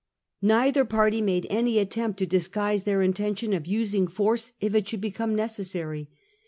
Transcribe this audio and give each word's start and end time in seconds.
Neither 0.41 0.83
party 0.83 1.21
made 1.21 1.45
any 1.51 1.77
attempt 1.77 2.17
to 2.17 2.25
disguise 2.25 2.85
their 2.85 3.03
intention 3.03 3.53
of 3.53 3.67
using 3.67 4.07
force 4.07 4.51
if 4.59 4.73
it 4.73 4.89
should 4.89 4.99
become 5.01 5.35
necessary. 5.35 6.09